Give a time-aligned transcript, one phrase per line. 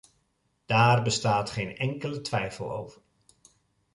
[0.65, 3.01] Daar bestaat geen enkele twijfel over.